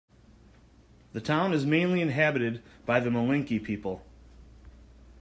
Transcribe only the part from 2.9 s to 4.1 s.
the Malinke people.